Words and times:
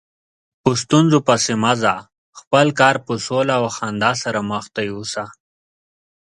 په 0.61 0.71
ستونزو 0.81 1.17
پسې 1.27 1.53
مه 1.63 1.73
ځه، 1.81 1.95
خپل 2.39 2.67
کار 2.79 2.95
په 3.05 3.13
سوله 3.25 3.53
او 3.59 3.65
خندا 3.75 4.11
سره 4.23 4.39
مخته 4.51 4.81
یوسه. 4.91 5.25